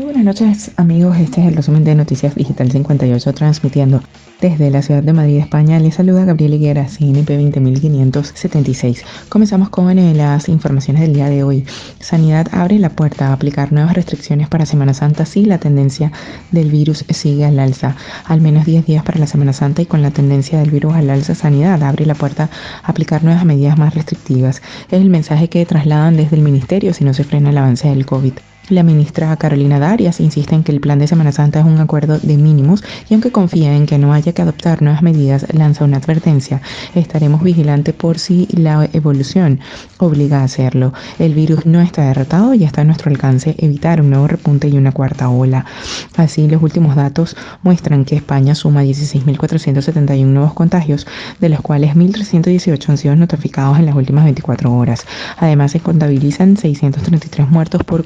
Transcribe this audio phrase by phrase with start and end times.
[0.00, 4.00] Buenas noches amigos, este es el resumen de Noticias Digital 58 transmitiendo
[4.40, 9.02] desde la ciudad de Madrid, España, les saluda Gabriel Higuera, CNP 20576.
[9.28, 11.66] Comenzamos con eh, las informaciones del día de hoy.
[11.98, 16.12] Sanidad abre la puerta a aplicar nuevas restricciones para Semana Santa si la tendencia
[16.52, 17.96] del virus sigue al alza.
[18.26, 21.10] Al menos 10 días para la Semana Santa y con la tendencia del virus al
[21.10, 22.48] alza, Sanidad abre la puerta
[22.84, 24.62] a aplicar nuevas medidas más restrictivas.
[24.88, 28.06] Es el mensaje que trasladan desde el Ministerio si no se frena el avance del
[28.06, 28.34] COVID.
[28.70, 32.18] La ministra Carolina Darias insiste en que el plan de Semana Santa es un acuerdo
[32.18, 35.96] de mínimos y aunque confía en que no haya que adoptar nuevas medidas, lanza una
[35.96, 36.60] advertencia.
[36.94, 39.60] Estaremos vigilantes por si la evolución
[39.96, 40.92] obliga a hacerlo.
[41.18, 44.76] El virus no está derrotado y está a nuestro alcance evitar un nuevo repunte y
[44.76, 45.64] una cuarta ola.
[46.18, 51.06] Así, los últimos datos muestran que España suma 16.471 nuevos contagios,
[51.40, 55.06] de los cuales 1.318 han sido notificados en las últimas 24 horas.
[55.38, 58.04] Además, se contabilizan 633 muertos por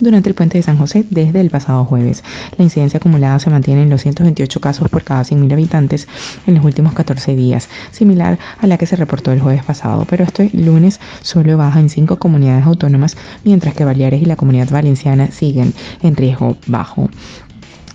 [0.00, 2.24] Durante el puente de San José desde el pasado jueves.
[2.56, 6.08] La incidencia acumulada se mantiene en los 128 casos por cada 100.000 habitantes
[6.46, 10.24] en los últimos 14 días, similar a la que se reportó el jueves pasado, pero
[10.24, 15.30] este lunes solo baja en cinco comunidades autónomas, mientras que Baleares y la comunidad valenciana
[15.30, 17.10] siguen en riesgo bajo.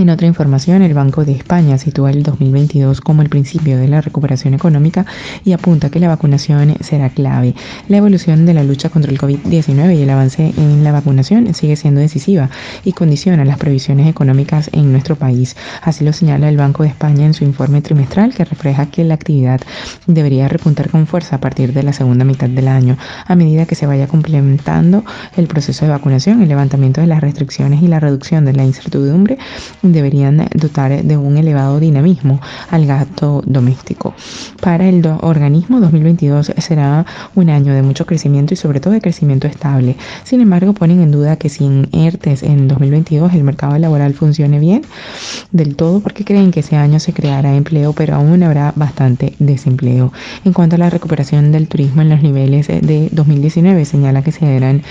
[0.00, 4.00] En otra información, el Banco de España sitúa el 2022 como el principio de la
[4.00, 5.04] recuperación económica
[5.44, 7.54] y apunta que la vacunación será clave.
[7.86, 11.76] La evolución de la lucha contra el COVID-19 y el avance en la vacunación sigue
[11.76, 12.48] siendo decisiva
[12.82, 15.54] y condiciona las previsiones económicas en nuestro país.
[15.82, 19.12] Así lo señala el Banco de España en su informe trimestral que refleja que la
[19.12, 19.60] actividad
[20.06, 23.74] debería repuntar con fuerza a partir de la segunda mitad del año, a medida que
[23.74, 25.04] se vaya complementando
[25.36, 29.36] el proceso de vacunación, el levantamiento de las restricciones y la reducción de la incertidumbre
[29.92, 32.40] deberían dotar de un elevado dinamismo
[32.70, 34.14] al gasto doméstico.
[34.60, 39.46] Para el organismo 2022 será un año de mucho crecimiento y sobre todo de crecimiento
[39.46, 39.96] estable.
[40.24, 44.82] Sin embargo, ponen en duda que sin ERTES en 2022 el mercado laboral funcione bien
[45.52, 50.12] del todo porque creen que ese año se creará empleo, pero aún habrá bastante desempleo.
[50.44, 54.46] En cuanto a la recuperación del turismo en los niveles de 2019, señala que se
[54.46, 54.82] darán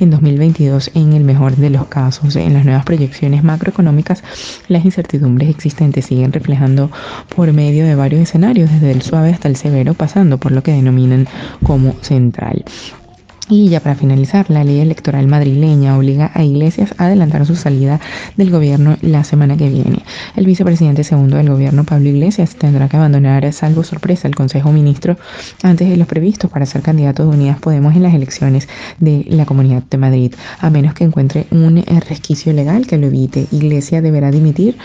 [0.00, 2.36] en 2022 en el mejor de los casos.
[2.36, 4.22] En las nuevas proyecciones macroeconómicas
[4.68, 6.90] las incertidumbres existentes siguen reflejando
[7.34, 10.72] por medio de varios escenarios, desde el suave hasta el severo, pasando por lo que
[10.72, 11.26] denominan
[11.62, 12.64] como central.
[13.48, 18.00] Y ya para finalizar, la ley electoral madrileña obliga a Iglesias a adelantar su salida
[18.36, 20.02] del gobierno la semana que viene.
[20.34, 25.16] El vicepresidente segundo del gobierno, Pablo Iglesias, tendrá que abandonar, salvo sorpresa, el Consejo Ministro
[25.62, 28.68] antes de los previstos para ser candidato de Unidas Podemos en las elecciones
[28.98, 33.46] de la Comunidad de Madrid, a menos que encuentre un resquicio legal que lo evite.
[33.52, 34.76] Iglesias deberá dimitir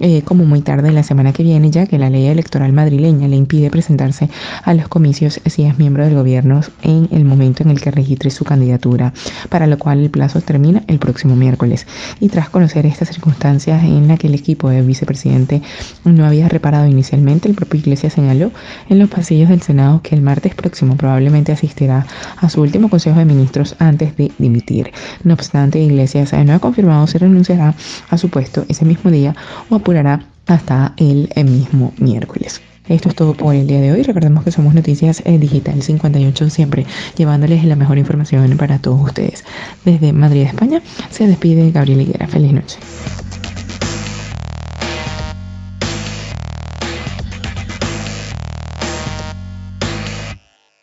[0.00, 3.36] eh, como muy tarde la semana que viene, ya que la ley electoral madrileña le
[3.36, 4.28] impide presentarse
[4.64, 8.30] a los comicios si es miembro del gobierno en el momento en el que registre
[8.30, 9.12] su candidatura,
[9.50, 11.86] para lo cual el plazo termina el próximo miércoles.
[12.20, 15.60] Y tras conocer estas circunstancias en la que el equipo de vicepresidente
[16.04, 18.50] no había reparado inicialmente, el propio Iglesia señaló
[18.88, 22.06] en los pasillos del Senado que el martes próximo probablemente asistirá
[22.38, 24.90] a su último Consejo de Ministros antes de dimitir.
[25.22, 27.74] No obstante, Iglesias no ha confirmado si renunciará
[28.08, 29.36] a su puesto ese mismo día
[29.68, 32.62] o apurará hasta el mismo miércoles.
[32.88, 34.02] Esto es todo por el día de hoy.
[34.02, 39.44] Recordemos que somos Noticias eh, Digital 58, siempre llevándoles la mejor información para todos ustedes.
[39.84, 42.26] Desde Madrid, España, se despide Gabriel Higuera.
[42.28, 42.78] Feliz noche.